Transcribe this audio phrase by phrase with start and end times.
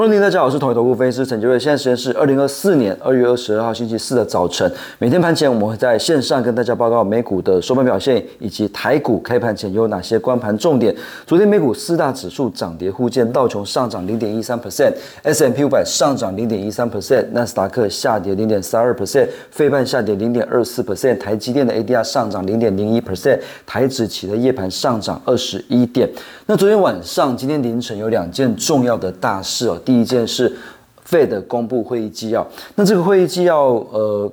[0.00, 1.58] Morning，大家好，我是统一投顾分析师陈杰瑞。
[1.60, 4.72] 现在时间是二零二四年二月二十二号星期四的早晨。
[4.98, 10.96] 每天盘前我们会在线上跟大家报告美股的收盘表现，以及台股开盘前有哪些关盘重点。
[11.26, 26.08] 昨天美股四大指数涨跌互见，道琼上涨零点一三 percent，S M P 五百上涨零点一三 percent，纳斯达克下跌零点三二 percent，费半下跌零点二四 percent，台积电的 A D R 上涨零点零一 percent，台指期的夜盘上涨二十一点。
[26.46, 29.78] 那昨天晚上、今天凌晨有两件重要的大事哦。
[29.90, 30.56] 第一件是
[31.04, 34.32] Fed 公布会议纪要，那这个会议纪要呃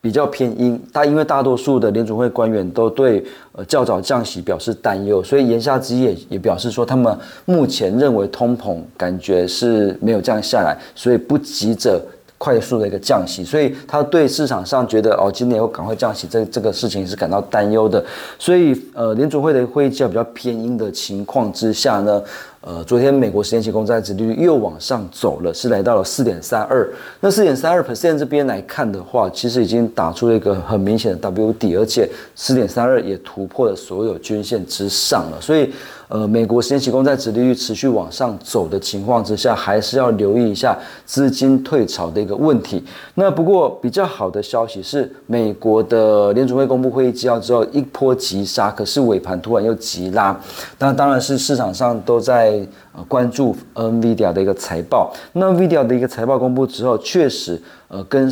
[0.00, 12.02] 比较偏阴，大因为大多数的联储会官员都对呃较早降息表示担忧，所以言下之意也也表示说他们目前认为通膨感觉是没有降下来，所以不急着。
[12.38, 18.04] 快速的一个降息，所以他对市场上觉得哦，今年要赶快降息，这这个事情是感到担忧的。
[18.38, 22.22] 所以呃，联储会的会议纪要比较偏阴的情况之下呢，
[22.60, 26.88] 呃，昨天美国十年期公债殖利率又往上走了，是来到了四点三二。
[27.20, 35.72] 那四点三二 percent 这边来看的话，其实已经打出了一个很明显的 W 底，而且四点三二也突破了所有均线之上了，所以。
[36.08, 42.80] 呃，美国十年期公债殖利率持续往上走的情况之下，还是要留意一下资金退潮的一个问题。
[43.16, 50.40] 那不过比较好的消息是，美国的联储会公布会议纪要之后一波急杀，可是尾盘突然又急拉。
[50.78, 55.12] 那当然是市场上都在在呃关注 NVIDIA 的一个财报。
[55.32, 58.30] 那 NVIDIA 的一个财报公布之后，确实呃跟。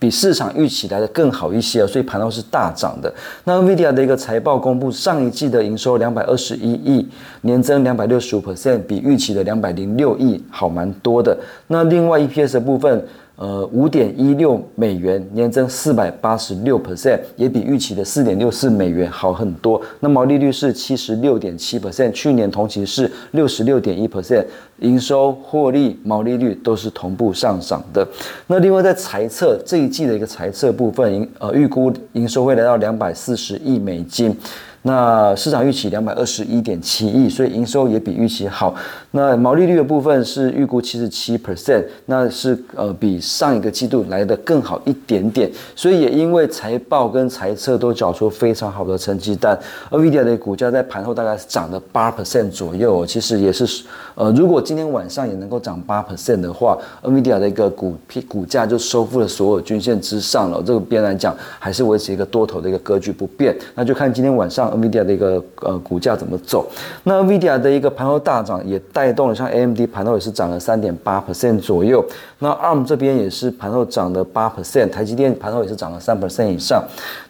[0.00, 3.12] 比市场预期来的更好一些所以盘后是大涨的。
[3.42, 7.04] 那 Nvidia 的一个财报公布，上一季的营收两百二十一亿，
[7.40, 11.36] 年增两百六十五 percent，比预期的两百零六亿好蛮多的。
[11.66, 13.04] 那另外 EPS 的部分。
[13.40, 19.80] 呃，五点一六美元，年增四百八十六 percent，也比预期的四点六四美元好很多。
[20.00, 24.44] 那毛利率是七十六点七 percent，去年同期是六十六点一 percent，
[24.80, 28.04] 营收、获利、毛利率都是同步上涨的。
[28.48, 34.36] 那另外在财测这一季的一个财测部分，营呃预估营收会来到两百四十亿美金。
[34.82, 38.74] 那市场预期两百二十一点七亿，所以营收也比预期好。
[39.10, 45.50] 那毛利率的部分是预估七十七 percent，那是呃比上一个季度来的更好一点点。
[45.74, 49.58] 所以也因为财报跟财测都缴出非常好的成绩单
[49.90, 53.04] ，NVIDIA 的股价在盘后大概是涨了八 percent 左右。
[53.04, 53.84] 其实也是
[54.14, 57.96] 呃，如果今天晚上也能够涨八 percent 的话，NVIDIA 的一个股
[58.28, 60.62] 股价就收复了所有均线之上了。
[60.64, 63.56] 这个边来讲还是维持一个多头的一个格局不变。
[63.74, 64.77] 那就看今天晚上。
[64.78, 66.66] NVIDIA 的一个呃股价怎么走？
[67.04, 72.04] 那 NVIDIA 的一个盘后大涨，也带动了像 AMD 盘后也是涨了三点八 percent 左右。
[72.40, 76.82] 那 ARM 这边也是盘后涨了八 percent，台积电盘后也是涨了三 percent 以上。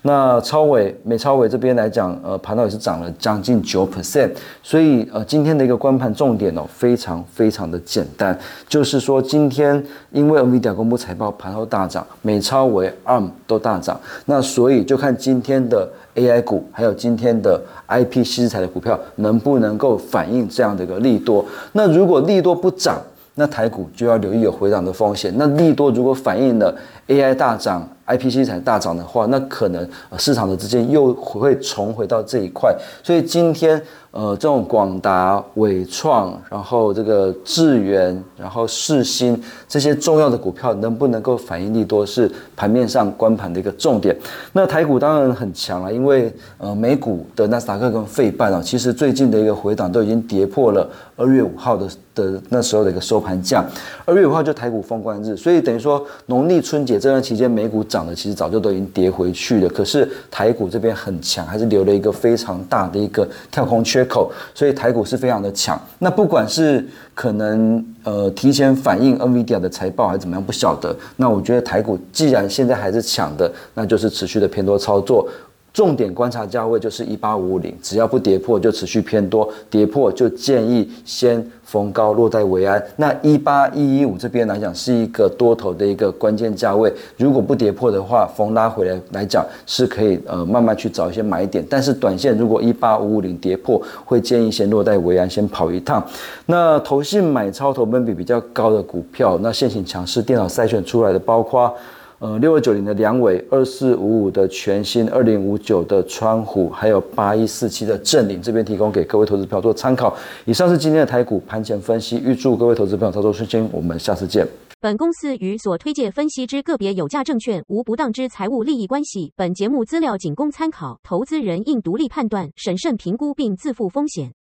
[0.02, 4.30] 那超伟美超伟这边来讲，呃盘后也是涨了将近九 percent。
[4.62, 8.38] 所以呃今天的一个关盘重点哦，非常非常的简单，
[8.68, 9.82] 就是说今天
[10.12, 13.98] 因为 NVIDIA 公布财报，盘后大涨，美超伟 ARM 都大涨。
[14.26, 15.88] 那所以就看今天的。
[16.18, 21.44] AI 股还有今天的 IP 新材的股票能不能够反映这样的一个利多？
[21.72, 23.00] 那如果利多不涨，
[23.36, 25.32] 那台股就要留意有回档的风险。
[25.36, 32.74] 那利多如果反映了 AI 大涨、IP 稀材大涨的话，那可能市场的资金又会重回到这一块。
[33.02, 33.80] 所以今天。
[34.10, 44.16] 呃，这种广达、伟创，然后这个智源，然后世新这些重要的股票，能不能够反应力多，是盘面上关盘的一个重点。
[44.54, 53.62] 那台股当然很强了，因为呃，美股的纳斯达克跟费半啊，其实最近的一个回档都已经跌破了二月五号的的那时候的一个收盘价。
[54.06, 59.68] 二月五号就台股封关日，所以等于说农历春节这段期间，美股涨的其实早就都已经跌回去了。
[59.68, 64.04] 可是台股这边很强，还是留了一个非常大的一个跳空缺。
[64.08, 65.80] 口，所以台股是非常的强。
[65.98, 70.96] 那不管是可能呃提前反映 NVIDIA 的财报还是怎么样，不晓得。
[71.16, 75.28] 那我觉得台股既然现在还是强的，那就是持续的偏多操作。
[75.78, 82.84] 重点观察价位就是一八五五零，只要不跌破就持续偏多，跌破就建议先逢高落袋为安。
[82.96, 91.64] 那一八一一五这边来讲是一个多头的一个关键价位，如果不跌破的话，逢拉回来来讲是可以呃慢慢去找一些买点。
[91.70, 96.04] 但是短线如果一八五五零跌破，会建议先落袋为安，先跑一趟。
[96.46, 101.72] 那投信买超投分比比较高的股票，那现行强势电脑筛选出来的包括。
[102.20, 110.16] 呃，六二九零的梁伟，二四五五的全新，二零五九的川虎，还有八一四七的正领，这边提供给各位投资朋友做参考。
[110.44, 113.68] 以上是今天的台股盘前分析，预祝各位投资朋友操作顺心。
[113.72, 114.44] 我们下次见。
[114.80, 119.32] 本公司与所推介分析之个别有价证券无不当之财务利益关系。
[119.36, 124.32] 本节目资料仅供参考，投资人应独立判断、审慎评估并自负风险。